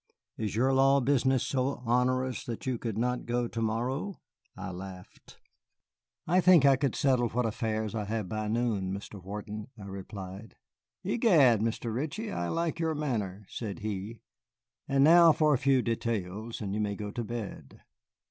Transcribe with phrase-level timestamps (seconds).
[0.35, 4.19] Is your law business so onerous that you could not go to morrow?"
[4.57, 5.37] I laughed.
[6.25, 9.21] "I think I could settle what affairs I have by noon, Mr.
[9.23, 10.55] Wharton," I replied.
[11.03, 11.93] "Egad, Mr.
[11.93, 14.21] Ritchie, I like your manner," said he;
[14.87, 17.81] "and now for a few details, and you may go to bed."